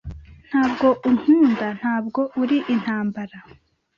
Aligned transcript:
Ntabwo 0.49 0.87
unkunda 1.09 1.67
ntabwo 1.79 2.21
uri 2.41 2.57
intambara 2.73 3.37